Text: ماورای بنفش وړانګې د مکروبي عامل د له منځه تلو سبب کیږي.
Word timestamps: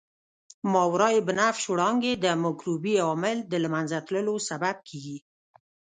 ماورای 0.73 1.17
بنفش 1.27 1.63
وړانګې 1.69 2.13
د 2.23 2.25
مکروبي 2.43 2.95
عامل 3.05 3.37
د 3.51 3.53
له 3.63 3.67
منځه 3.73 3.97
تلو 4.07 4.35
سبب 4.49 4.75
کیږي. 4.89 5.17